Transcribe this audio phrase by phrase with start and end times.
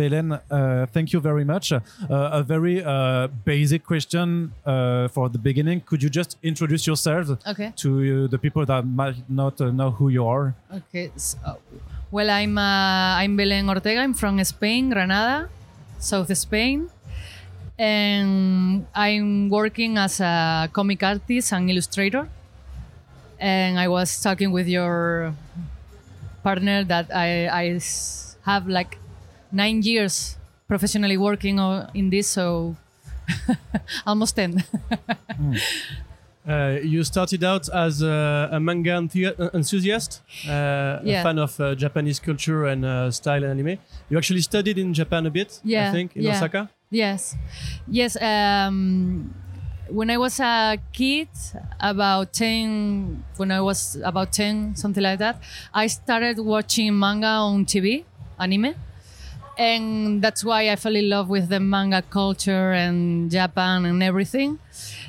[0.00, 1.72] Belen, uh, thank you very much.
[1.72, 5.78] Uh, a very uh, basic question uh, for the beginning.
[5.88, 7.68] Could you just introduce yourself Okay.
[7.82, 10.54] to uh, the people that might not uh, know who you are?
[10.80, 11.06] Okay.
[11.16, 11.36] So,
[12.10, 14.00] well, I'm uh, I'm Belen Ortega.
[14.00, 15.48] I'm from Spain, Granada,
[15.98, 16.88] South Spain,
[17.78, 22.24] and I'm working as a comic artist and illustrator.
[23.38, 25.34] And I was talking with your
[26.42, 27.64] partner that I I
[28.48, 28.96] have like
[29.52, 30.36] nine years
[30.68, 31.58] professionally working
[31.94, 32.76] in this, so
[34.06, 34.62] almost ten.
[36.48, 41.20] Uh, you started out as a, a manga uh, enthusiast, uh, Yeah.
[41.20, 43.78] a fan of uh, Japanese culture and uh, style and anime.
[44.08, 46.36] You actually studied in Japan a bit, I think, in yeah.
[46.36, 46.70] Osaka.
[46.90, 47.36] Yes,
[47.86, 48.16] yes.
[48.20, 49.34] Um,
[49.90, 51.28] when I was a kid,
[51.78, 55.36] about ten, when I was about ten, something like that,
[55.74, 58.04] I started watching manga on TV,
[58.40, 58.74] anime,
[59.60, 64.58] and that's why I fell in love with the manga culture and Japan and everything.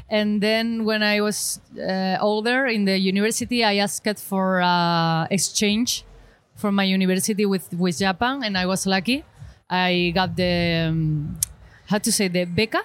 [0.09, 6.03] And then when I was uh, older in the university, I asked for uh, exchange
[6.57, 9.23] from my university with, with Japan, and I was lucky.
[9.69, 11.39] I got the um,
[11.87, 12.83] how to say the beca,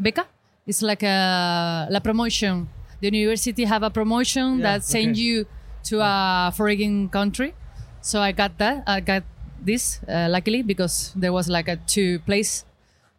[0.00, 0.26] beca.
[0.64, 2.68] It's like a la promotion.
[3.00, 5.20] The university have a promotion Yeah, that send okay.
[5.20, 5.46] you
[5.90, 7.54] to a foreign country.
[8.00, 8.84] So I got that.
[8.86, 9.24] I got
[9.64, 12.64] this uh, luckily because there was like a two place,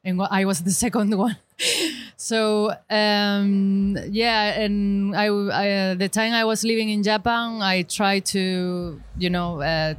[0.03, 1.37] and I was the second one.
[2.17, 7.83] so um, yeah, and I, I uh, the time I was living in Japan, I
[7.83, 9.95] tried to you know uh,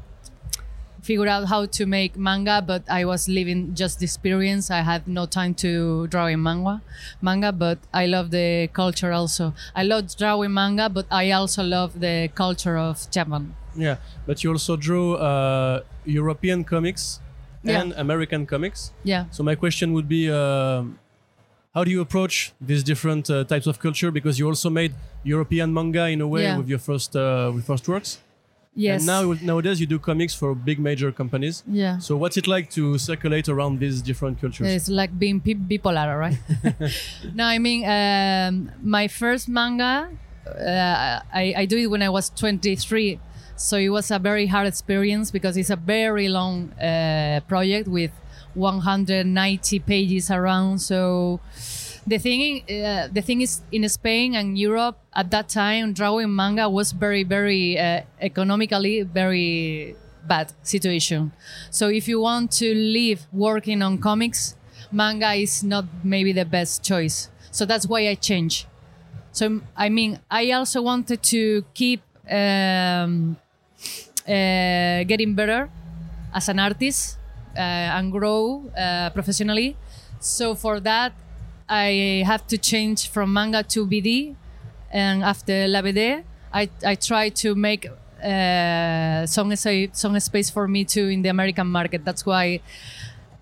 [1.02, 4.70] figure out how to make manga, but I was living just the experience.
[4.70, 6.80] I had no time to draw in manga,
[7.20, 9.54] manga, but I love the culture also.
[9.74, 13.54] I love drawing manga, but I also love the culture of Japan.
[13.76, 17.20] Yeah, but you also drew uh, European comics
[17.64, 17.80] Yeah.
[17.80, 18.92] and American comics.
[19.04, 19.24] Yeah.
[19.30, 20.98] So my question would be, um
[21.74, 24.10] how do you approach these different uh, types of culture?
[24.10, 24.92] Because you also made
[25.24, 26.58] European manga in a way Yeah.
[26.58, 28.18] with your first uh, with first works.
[28.74, 29.00] Yes.
[29.00, 31.62] And now nowadays you do comics for big major companies.
[31.66, 31.98] yeah.
[31.98, 34.66] So what's it like to circulate around these different cultures?
[34.68, 36.38] It's like being bipolar, right?
[37.34, 40.08] no, I mean, um, my first manga,
[40.46, 43.18] uh, I, I do it when I was 23.
[43.56, 48.10] So it was a very hard experience because it's a very long uh, project with
[48.54, 50.78] 190 pages around.
[50.80, 51.40] So
[52.06, 56.68] the thing, uh, the thing is, in Spain and Europe at that time, drawing manga
[56.68, 59.96] was very, very uh, economically very
[60.26, 61.32] bad situation.
[61.70, 64.56] So if you want to live working on comics,
[64.90, 67.28] manga is not maybe the best choice.
[67.50, 68.66] So that's why I changed.
[69.32, 73.36] So I mean, I also wanted to keep um,
[74.28, 75.70] uh, getting better
[76.34, 77.18] as an artist
[77.56, 77.60] uh,
[77.98, 79.76] and grow uh, professionally.
[80.20, 81.12] So for that,
[81.68, 84.34] I have to change from manga to BD,
[84.90, 86.22] and after La BD,
[86.52, 87.88] I I try to make
[88.22, 92.04] uh, some some space for me too in the American market.
[92.04, 92.60] That's why,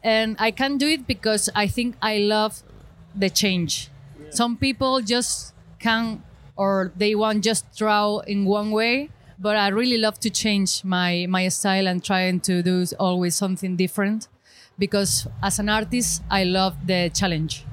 [0.02, 2.62] and I can do it because I think I love
[3.14, 3.90] the change.
[4.30, 6.22] Some people just can
[6.60, 11.24] or they want just draw in one way, but I really love to change my
[11.26, 14.28] my style and trying to do always something different
[14.76, 17.64] because as an artist I love the challenge.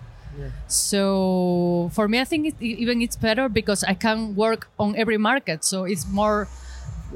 [0.68, 5.18] So for me, I think it, even it's better because I can work on every
[5.18, 5.66] market.
[5.66, 6.48] So it's more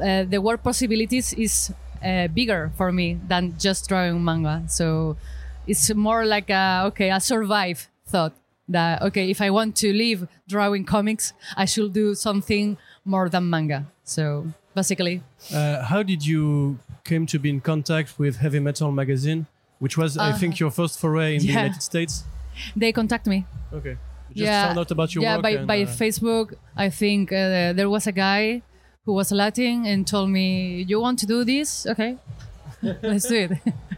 [0.02, 1.72] uh, the work possibilities is
[2.04, 4.64] uh, bigger for me than just drawing manga.
[4.68, 5.16] So
[5.68, 8.34] it's more like a okay, a survive thought
[8.72, 13.50] that okay, if I want to live drawing comics, I should do something more than
[13.50, 13.86] manga.
[14.04, 15.22] So basically,
[15.54, 19.46] Uh, how did you came to be in contact with Heavy Metal magazine,
[19.80, 21.62] which was I think your first foray in the Uh.
[21.64, 22.24] United States?
[22.76, 23.46] they contact me.
[23.74, 23.98] Okay.
[24.34, 25.44] You just found out about your yeah, work.
[25.44, 26.54] by, and, by uh, Facebook.
[26.86, 28.62] I think uh, there was a guy
[29.06, 31.86] who was Latin and told me, "You want to do this?
[31.86, 32.18] Okay,
[32.82, 33.52] let's do it."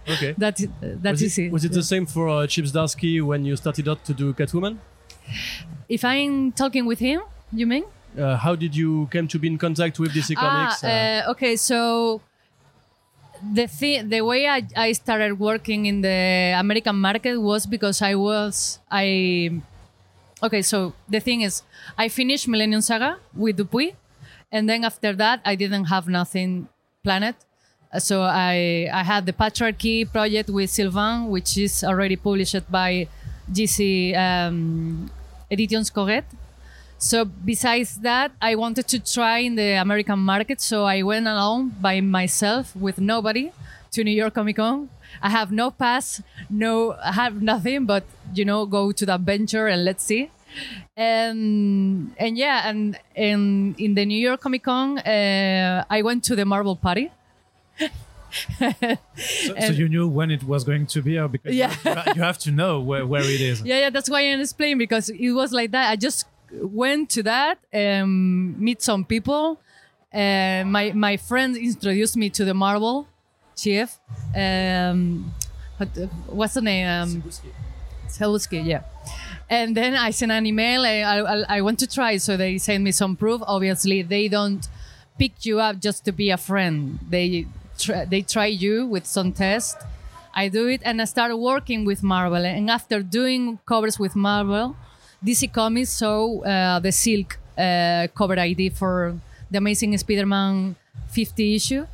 [0.09, 0.35] Okay.
[0.37, 1.45] That's that's was easy.
[1.47, 4.33] It, was it the same for uh, Chip Zdarsky when you started out to do
[4.33, 4.77] Catwoman?
[5.89, 7.21] if I'm talking with him,
[7.51, 7.85] you mean?
[8.17, 10.83] Uh, how did you came to be in contact with DC Comics?
[10.83, 11.55] Ah, uh, okay.
[11.55, 12.21] So
[13.41, 18.15] the thi- the way I, I started working in the American market was because I
[18.15, 19.61] was I.
[20.43, 21.63] Okay, so the thing is,
[21.97, 23.95] I finished Millennium Saga with Dupuis,
[24.51, 26.67] and then after that, I didn't have nothing
[27.01, 27.35] planned.
[27.93, 33.07] Uh, So I I had the Patriarchy project with Sylvain, which is already published by
[33.51, 35.09] GC um,
[35.49, 36.25] Editions Corret.
[36.97, 40.61] So besides that, I wanted to try in the American market.
[40.61, 43.51] So I went alone by myself with nobody
[43.93, 44.89] to New York Comic Con,
[45.21, 48.03] I have no pass, no, I have nothing, but
[48.33, 50.31] you know, go to the adventure and let's see.
[50.95, 56.35] And and yeah, and in in the New York Comic Con, uh, I went to
[56.35, 57.11] the Marvel party.
[59.15, 61.71] So, so you knew when it was going to be, or because Yeah.
[61.85, 63.61] you, you have to know where, where it is.
[63.65, 65.91] Yeah, yeah, that's why I explained because it was like that.
[65.91, 69.59] I just went to that, and meet some people.
[70.11, 73.07] Uh, my my friend introduced me to the Marvel
[73.55, 73.99] chief.
[74.35, 75.31] Um,
[76.27, 76.87] what's the name?
[76.87, 77.23] Um,
[78.07, 78.81] Cebulski, yeah.
[79.49, 80.81] And then I sent an email.
[80.85, 83.41] I, I, I want to try, so they sent me some proof.
[83.45, 84.67] Obviously, they don't
[85.19, 86.99] pick you up just to be a friend.
[87.09, 87.45] They
[87.87, 89.77] they try you with some test.
[90.33, 92.43] I do it, and I started working with Marvel.
[92.45, 94.75] And after doing covers with Marvel,
[95.23, 99.15] DC Comics saw uh, the Silk uh, cover ID for
[99.51, 100.75] the Amazing Spider-Man
[101.09, 101.85] 50 issue.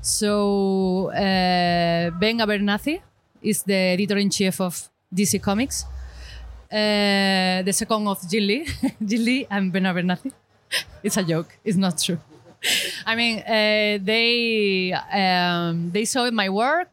[0.00, 3.00] So uh, Ben Abernathy
[3.42, 5.84] is the editor-in-chief of DC Comics.
[6.70, 8.46] Uh, the second of Jim
[9.00, 10.32] Lee and Ben Abernathy.
[11.02, 11.58] It's a joke.
[11.64, 12.20] It's not true.
[13.06, 16.88] I mean, uh, they um, they saw my work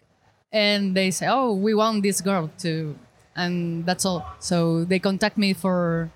[0.52, 2.96] and they say, "Oh, we want this girl to,"
[3.36, 4.26] and that's all.
[4.40, 6.10] So they contact me for.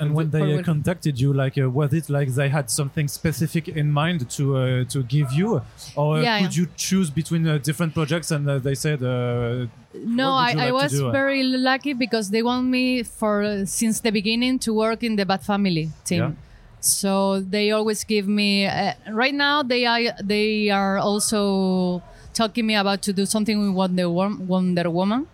[0.00, 3.66] And when they uh, contacted you, like, uh, was it like they had something specific
[3.66, 5.60] in mind to uh, to give you,
[5.96, 6.62] or Yeah, could yeah.
[6.62, 10.70] you choose between uh, different projects and uh, they said, uh, No, I, you I
[10.70, 15.26] was very lucky because they want me for since the beginning to work in the
[15.26, 16.20] Bat Family team.
[16.20, 16.47] Yeah.
[16.80, 18.66] So they always give me.
[18.66, 22.02] Uh, right now, they are they are also
[22.34, 25.26] talking me about to do something with Wonder, Wonder Woman,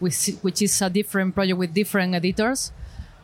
[0.00, 2.72] which which is a different project with different editors,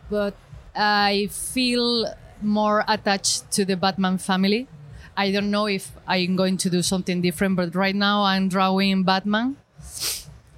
[0.09, 0.35] but
[0.75, 4.69] I feel more attached to the Batman family.
[5.17, 9.05] I don't know if I'm going to do something different, but right now I'm drawing
[9.05, 9.57] Batman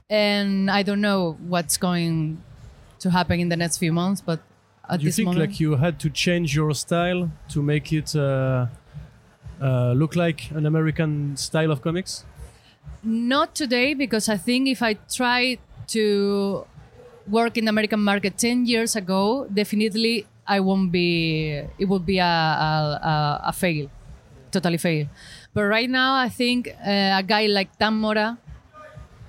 [0.08, 2.42] and I don't know what's going
[3.00, 4.20] to happen in the next few months.
[4.20, 4.40] But
[4.88, 8.14] at Do you think moment, like you had to change your style to make it
[8.14, 8.66] uh,
[9.60, 12.24] uh, look like an American style of comics?
[13.06, 16.64] not today because I think if I try to
[17.28, 21.62] work in the American market ten years ago, definitely I won't be.
[21.78, 22.72] It would be a a,
[23.02, 23.14] a,
[23.50, 23.88] a fail,
[24.50, 25.06] totally fail.
[25.54, 28.38] But right now, I think uh, a guy like Dan Mora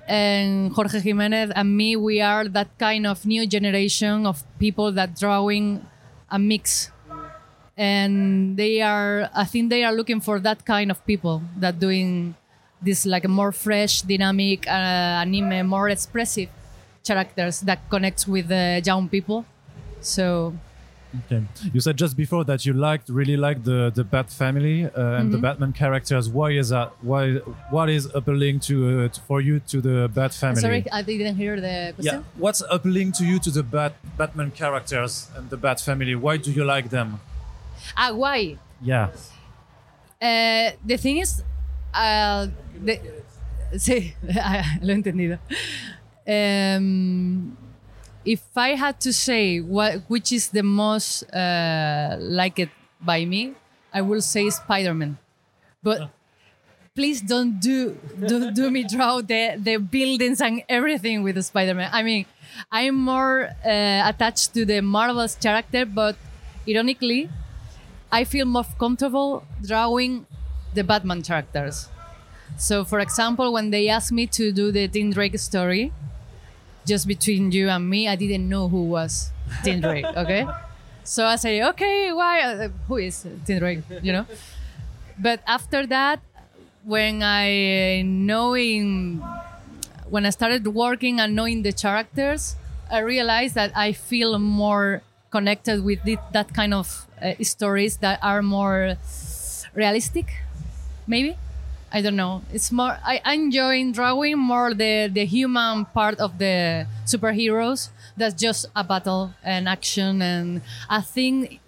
[0.08, 5.14] and Jorge Jimenez and me, we are that kind of new generation of people that
[5.14, 5.86] drawing
[6.30, 6.90] a mix.
[7.76, 12.34] And they are, I think they are looking for that kind of people that doing
[12.82, 16.48] this like a more fresh, dynamic uh, anime, more expressive
[17.04, 19.44] characters that connects with the young people.
[20.00, 20.54] So
[21.24, 21.42] Okay.
[21.72, 24.98] You said just before that you liked, really liked the the Bat family uh, and
[24.98, 25.30] Mm-hmm.
[25.32, 26.28] the Batman characters.
[26.28, 26.92] Why is that?
[27.00, 27.36] Why?
[27.70, 28.74] What is appealing to,
[29.04, 30.60] uh, to for you to the Bat family?
[30.60, 32.20] sorry, I didn't hear the question.
[32.20, 32.22] Yeah.
[32.36, 36.14] What's appealing to you to the Bat Batman characters and the Bat family?
[36.14, 37.20] Why do you like them?
[37.96, 38.58] Ah, why?
[38.82, 39.08] Yeah.
[40.20, 41.42] Eh, the thing is,
[41.94, 42.48] uh,
[42.84, 43.00] the-
[43.76, 44.12] sí,
[44.82, 45.38] lo he entendido.
[46.26, 47.56] Um,
[48.28, 52.68] if I had to say what, which is the most uh, liked
[53.00, 53.54] by me,
[53.92, 55.16] I will say Spider-Man.
[55.82, 56.10] But
[56.94, 57.96] please don't do
[58.26, 61.88] don't do me draw the, the buildings and everything with the Spider-Man.
[61.90, 62.26] I mean,
[62.70, 66.16] I'm more uh, attached to the Marvel's character, but
[66.68, 67.30] ironically,
[68.12, 70.26] I feel more comfortable drawing
[70.74, 71.88] the Batman characters.
[72.58, 75.92] So, for example, when they asked me to do the Tim Drake story,
[76.88, 79.30] just between you and me, I didn't know who was
[79.62, 80.06] Tim Drake.
[80.16, 80.46] Okay,
[81.04, 82.40] so I say, okay, why?
[82.42, 83.80] Uh, who is Tim Drake?
[84.02, 84.26] You know.
[85.18, 86.20] But after that,
[86.84, 89.20] when I knowing,
[90.08, 92.56] when I started working and knowing the characters,
[92.90, 96.00] I realized that I feel more connected with
[96.32, 98.96] that kind of uh, stories that are more
[99.74, 100.40] realistic,
[101.06, 101.36] maybe.
[101.90, 102.42] I don't know.
[102.52, 102.98] It's more.
[103.02, 107.88] I enjoy drawing more the the human part of the superheroes.
[108.16, 111.60] That's just a battle and action, and I think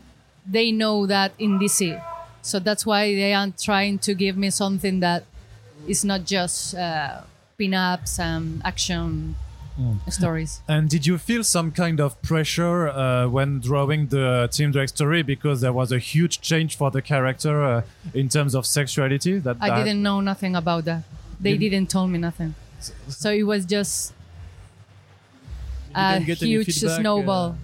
[0.45, 1.97] they know that in DC.
[2.43, 5.25] So that's why they are trying to give me something that
[5.89, 7.23] is not just uh,
[7.57, 9.37] pin-ups and action
[10.09, 10.61] stories.
[10.69, 15.23] And did you feel some kind of pressure uh, when drawing the Tim Drake story
[15.23, 17.83] because there was a huge change for the character uh,
[18.15, 19.39] in terms of sexuality?
[19.39, 21.03] That, I that- didn't know nothing about that.
[21.41, 22.55] They Didn't- didn't tell me nothing.
[23.09, 24.12] So it was just
[25.95, 27.57] a didn't get any huge feedback, uh, snowball.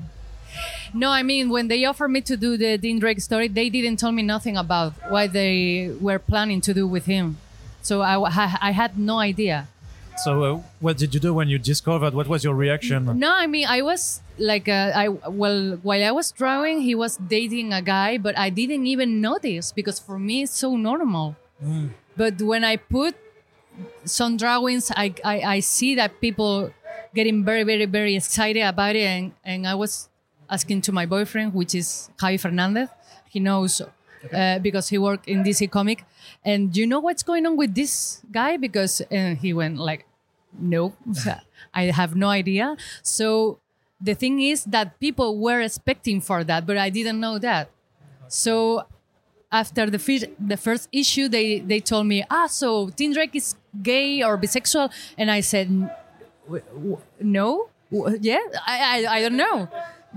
[0.94, 3.96] No, I mean when they offered me to do the Tim Drake story, they didn't
[3.98, 7.36] tell me nothing about what they were planning to do with him.
[7.82, 8.14] So I,
[8.60, 9.68] I had no idea.
[10.24, 12.14] So, uh, what did you do when you discovered?
[12.14, 13.18] What was your reaction?
[13.18, 17.16] No, I mean I was like uh, I well while I was drawing, he was
[17.18, 21.36] dating a guy, but I didn't even notice because for me it's so normal.
[22.16, 23.14] But when I put
[24.04, 26.72] some drawings, I, I I see that people
[27.14, 30.08] getting very very very excited about it, and and I was
[30.48, 32.88] asking to my boyfriend, which is Javi Fernandez.
[33.28, 33.82] He knows
[34.32, 36.04] uh, because he worked in DC Comic,
[36.44, 38.56] and you know what's going on with this guy?
[38.56, 40.06] Because and he went like
[40.58, 40.94] no
[41.74, 42.76] i have no idea.
[43.02, 43.58] So
[44.00, 47.70] the thing is that people were expecting for that but i didn't know that.
[48.28, 48.86] So
[49.52, 53.54] after the, fir- the first issue they, they told me ah so Tim drake is
[53.82, 54.90] gay or bisexual?
[55.18, 55.90] And i said "N-
[56.46, 57.68] w- w- no.
[58.20, 58.40] Yeah?
[58.66, 59.68] I, I, I don't know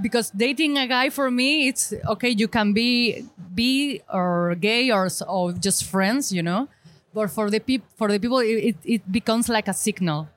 [0.01, 5.09] because dating a guy for me it's okay you can be be or gay or,
[5.27, 6.67] or just friends you know?
[7.13, 10.29] But for the peop- for the people it, it, becomes like a signal.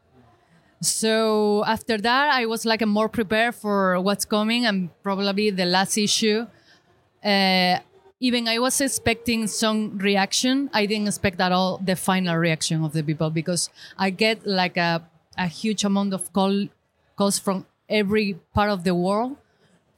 [0.81, 5.66] So after that i was like a more prepared for what's coming and probably the
[5.66, 6.47] last issue.
[7.25, 7.78] Uh,
[8.19, 10.71] even i was expecting some reaction.
[10.73, 14.76] I didn't expect at all the final reaction of the people because i get like
[14.76, 15.02] a,
[15.38, 16.66] a huge amount of call
[17.16, 19.37] calls from every part of the world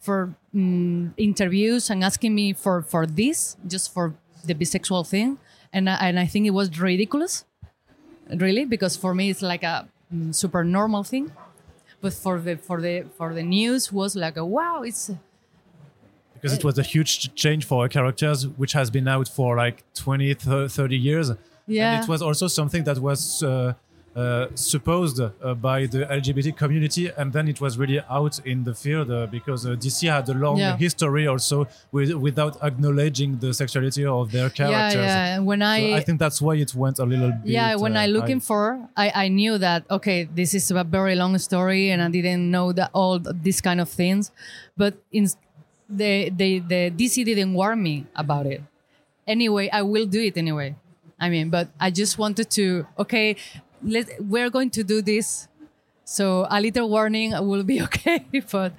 [0.05, 5.39] for mm, interviews and asking me for for this just for the bisexual thing.
[5.73, 7.45] And I, and I think it was ridiculous
[8.31, 11.33] really because for me it's like a mm, super normal thing.
[12.03, 15.11] But for the for the for the news was like a wow it's
[16.35, 20.35] because it was a huge change for characters which has been out for like 20
[20.35, 21.31] th- 30 years.
[21.67, 21.95] Yeah.
[21.95, 23.73] and it was also something that was uh,
[24.17, 28.75] uh, supposed uh, by the lgbt community and then it was really out in the
[28.75, 30.77] field uh, because uh, dc had a long Yeah.
[30.77, 35.97] history also with, without acknowledging the sexuality of their characters yeah and when So I,
[35.99, 38.51] I think that's why it went a little bit yeah when uh, I looking high.
[38.51, 42.51] for I, I knew that okay this is a very long story and I didn't
[42.51, 44.31] know that all th- these kind of things
[44.77, 45.27] but in
[45.89, 48.63] the the the DC didn't warn me about it
[49.27, 50.77] anyway I will do it anyway
[51.21, 53.37] I mean but I just wanted to okay
[53.83, 55.49] let we're going to do this
[56.05, 58.73] so a little warning will be okay but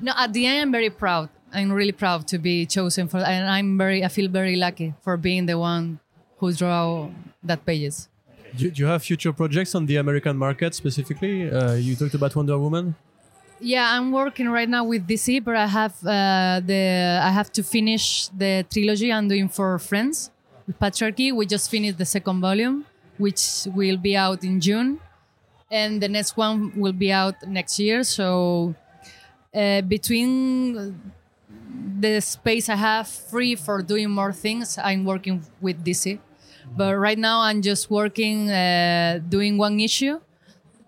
[0.00, 3.48] no at the end I'm very proud I'm really proud to be chosen for and
[3.48, 5.98] I'm very I feel very lucky for being the one
[6.38, 7.08] who draw
[7.44, 8.08] that pages
[8.56, 11.50] Do, do you have future projects on the American market specifically?
[11.50, 12.94] Uh, you talked about Wonder Woman.
[13.60, 17.62] Yeah, I'm working right now with DC, but I have uh, the I have to
[17.62, 20.30] finish the trilogy I'm doing for Friends
[20.66, 21.32] with Patriarchy.
[21.32, 22.84] We just finished the second volume,
[23.18, 25.00] which will be out in June,
[25.70, 28.02] and the next one will be out next year.
[28.04, 28.74] So
[29.54, 31.00] uh, between
[32.00, 36.18] the space I have free for doing more things, I'm working with DC.
[36.76, 40.20] But right now, I'm just working uh, doing one issue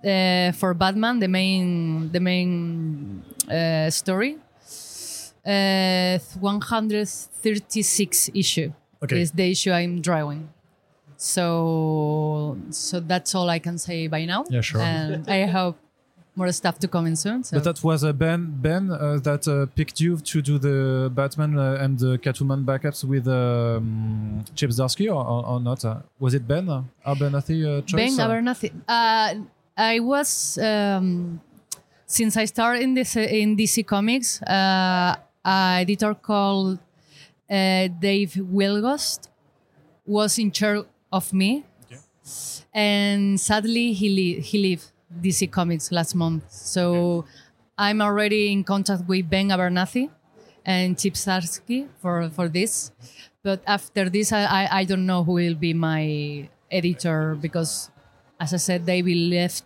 [0.04, 4.38] uh, for Batman, the main the main uh, story.
[5.45, 9.21] Uh, 136 issue Okay.
[9.21, 10.49] is the issue I'm drawing.
[11.16, 14.44] So so that's all I can say by now.
[14.50, 14.80] Yeah, sure.
[14.80, 15.76] And I hope
[16.37, 17.44] more stuff to come in soon.
[17.44, 17.56] So.
[17.56, 21.59] But that was uh, Ben Ben uh, that uh, picked you to do the Batman
[21.59, 25.85] uh, and the Catwoman backups with um, Chip Zdarsky or, or, or not?
[25.85, 28.16] Uh, was it Ben uh, Abernathy choice?
[28.16, 28.26] Ben?
[28.26, 28.73] Abernathy.
[28.88, 29.35] Uh,
[29.76, 31.40] I was um,
[32.06, 34.42] since I started in this in DC Comics.
[34.42, 36.78] Uh, a editor called
[37.50, 39.21] uh, Dave Wielgosz
[40.06, 41.62] was in charge of me,
[42.75, 44.90] and sadly he li- he left
[45.23, 46.42] DC Comics last month.
[46.50, 47.25] So
[47.78, 50.11] I'm already in contact with Ben Abernathy
[50.66, 52.90] and Chip Zdarsky for for this.
[53.44, 57.90] But after this, I, I, I don't know who will be my editor because,
[58.40, 59.62] as I said, David left.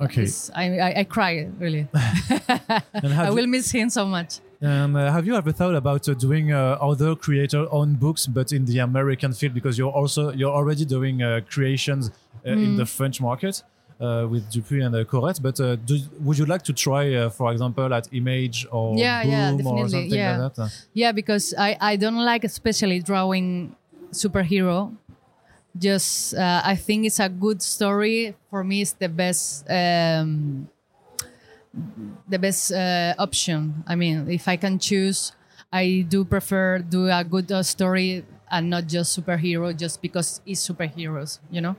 [0.00, 0.26] Okay.
[0.52, 1.86] I, I, I cry really.
[1.94, 4.40] I will miss him so much.
[4.62, 8.64] Um, uh, have you ever thought about uh, doing uh, other creator-owned books, but in
[8.64, 9.54] the American field?
[9.54, 12.10] Because you're also you're already doing uh, creations
[12.46, 12.76] uh, in Mm.
[12.78, 13.62] the French market.
[13.98, 17.30] Uh, with Dupuis and uh, Corrette, but uh, do, would you like to try, uh,
[17.30, 20.36] for example, at Image or Yeah, Boom yeah, or definitely, something yeah.
[20.36, 20.84] like that?
[20.92, 23.74] Yeah, because I, I don't like especially drawing
[24.12, 24.94] superhero.
[25.78, 28.34] Just uh, I think it's a good story.
[28.50, 30.68] For me, it's the best um,
[32.28, 33.84] the best uh, option.
[33.86, 35.32] I mean, if I can choose,
[35.72, 40.66] I do prefer do a good uh, story and not just superhero just because it's
[40.66, 41.38] superheroes.
[41.50, 41.76] You know.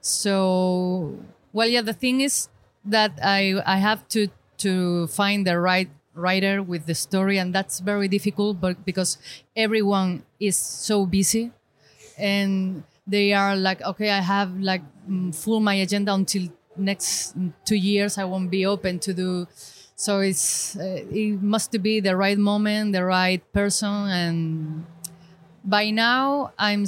[0.00, 1.16] So
[1.52, 1.82] well, yeah.
[1.82, 2.48] The thing is
[2.84, 7.80] that I I have to to find the right writer with the story, and that's
[7.80, 8.60] very difficult.
[8.60, 9.18] But because
[9.56, 11.52] everyone is so busy,
[12.18, 17.52] and they are like, okay, I have like mm, full my agenda until next mm,
[17.64, 18.18] two years.
[18.18, 19.46] I won't be open to do.
[19.96, 24.84] So it's uh, it must be the right moment, the right person, and
[25.64, 26.86] by now I'm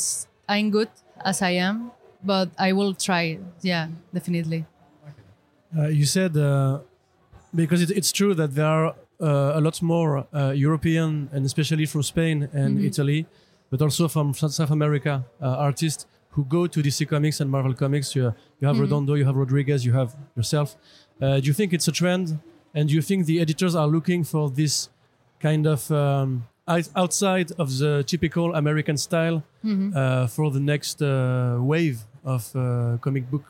[0.49, 0.89] I'm good
[1.25, 1.91] as I am,
[2.25, 3.39] but I will try.
[3.63, 4.65] Yeah, definitely.
[5.77, 6.81] Uh, you said uh,
[7.55, 8.87] because it, it's true that there are
[9.21, 12.85] uh, a lot more uh, European and especially from Spain and Mhm.
[12.87, 13.27] Italy,
[13.71, 17.75] but also from South South America uh, artists who go to DC Comics and Marvel
[17.75, 18.15] Comics.
[18.17, 18.83] You, you have Mhm.
[18.85, 20.77] Redondo, you have Rodriguez, you have yourself.
[21.21, 22.39] Uh, do you think it's a trend?
[22.75, 24.89] And do you think the editors are looking for this
[25.41, 26.45] kind of um,
[26.97, 29.95] outside of the typical American style Mhm.
[29.95, 33.45] uh, for the next uh, wave of uh, comic book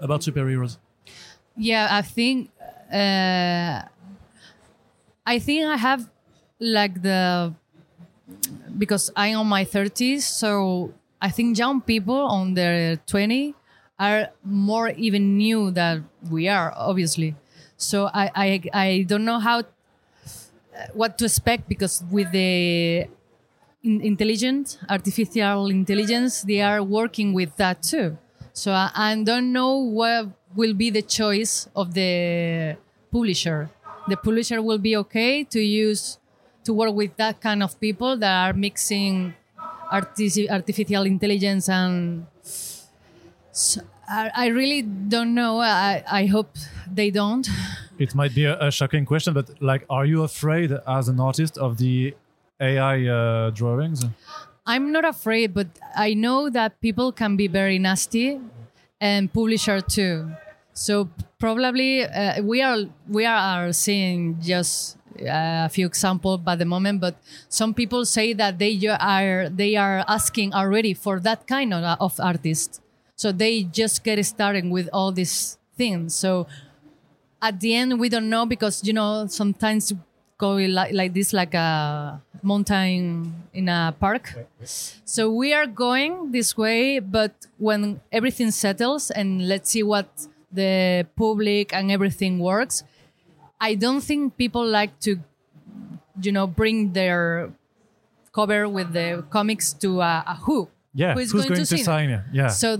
[0.00, 0.78] about superheroes?
[1.56, 2.50] Yeah, I think
[2.92, 3.82] uh,
[5.34, 6.10] I think I have
[6.58, 7.54] like the
[8.78, 10.92] because I'm on my 30s, so
[11.24, 13.54] I think young people on their 20
[13.98, 17.34] are more even new than we are, obviously.
[17.78, 19.64] So I I, I don't know how uh,
[20.92, 23.08] what to expect because with the
[23.82, 28.16] intelligent artificial intelligence they are working with that too
[28.54, 32.78] so I, I don't know what will be the choice of the
[33.12, 33.68] publisher
[34.08, 36.18] the publisher will be okay to use
[36.64, 39.34] to work with that kind of people that are mixing
[39.90, 42.26] artificial intelligence and
[44.08, 46.56] I, I really don't know I, I hope
[46.90, 47.48] they don't
[47.98, 51.58] It might be a, a shocking question, but like, are you afraid as an artist
[51.58, 52.14] of the
[52.60, 54.04] AI uh, drawings?
[54.66, 58.40] I'm not afraid, but I know that people can be very nasty,
[59.00, 60.30] and publisher too.
[60.72, 67.00] So probably uh, we are we are seeing just a few examples by the moment,
[67.00, 67.16] but
[67.48, 71.96] some people say that they are they are asking already for that kind of, uh,
[72.00, 72.80] of artist.
[73.16, 76.14] So they just get started with all these things.
[76.14, 76.46] So
[77.44, 79.92] at the end we don't know because you know sometimes
[80.38, 84.34] go like, like this like a mountain in a park
[85.04, 90.08] so we are going this way but when everything settles and let's see what
[90.50, 92.82] the public and everything works
[93.60, 95.18] i don't think people like to
[96.20, 97.50] you know bring their
[98.32, 101.76] cover with the comics to a, a who Yeah, Who is who's going going, to
[101.76, 102.22] to, sign it?
[102.30, 102.78] Yeah, so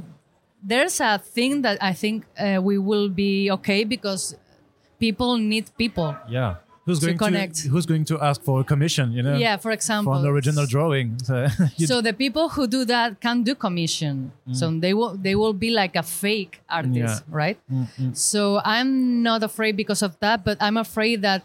[0.62, 4.38] there's a thing that I think uh, we will be okay because
[5.02, 6.14] people need people.
[6.30, 6.62] yeah.
[6.86, 7.54] Who's to going connect.
[7.62, 9.12] to Who's going to ask for a commission?
[9.12, 10.12] You know, Yeah, for example.
[10.12, 11.16] for an original drawing.
[11.24, 11.46] So,
[11.90, 14.32] So the people who do that can do commission.
[14.52, 17.40] So they will they will be like a fake artist, Yeah.
[17.42, 17.58] right?
[18.12, 21.42] So I'm not afraid because of that, but I'm afraid that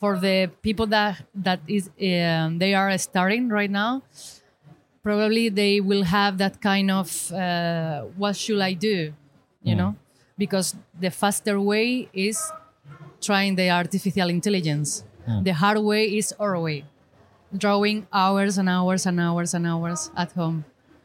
[0.00, 4.02] for the people that that is um, they are starting right now,
[5.02, 9.12] probably they will have that kind of uh, what should I do,
[9.62, 9.94] you know?
[10.36, 12.36] Because the faster way is
[13.20, 15.04] trying the artificial intelligence.
[15.26, 15.42] Hmm.
[15.42, 16.84] The hard way is our way
[17.56, 20.64] drawing hours and hours and hours and hours at home.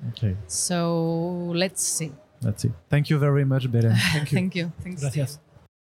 [0.10, 2.12] okay, So let's see.
[2.42, 2.72] Let's see.
[2.90, 3.96] Thank you very much, Belen.
[4.26, 4.72] Thank you.
[4.84, 5.02] Thanks.
[5.02, 5.40] Gracias.